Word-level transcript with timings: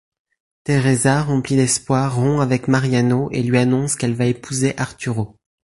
Teresa 0.63 1.21
remplie 1.21 1.57
d'espoir 1.57 2.15
rompt 2.15 2.41
avec 2.41 2.67
Mariano 2.67 3.29
et 3.31 3.43
lui 3.43 3.59
annonce 3.59 3.95
qu'elle 3.95 4.15
va 4.15 4.25
épouser 4.25 4.75
Arturo. 4.77 5.35